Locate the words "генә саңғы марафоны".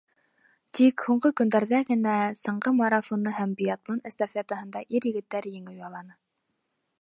1.89-3.35